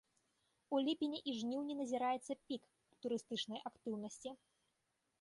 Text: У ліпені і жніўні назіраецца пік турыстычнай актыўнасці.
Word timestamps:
У 0.77 0.79
ліпені 0.87 1.19
і 1.31 1.35
жніўні 1.41 1.77
назіраецца 1.83 2.39
пік 2.47 2.61
турыстычнай 3.07 3.59
актыўнасці. 3.73 4.29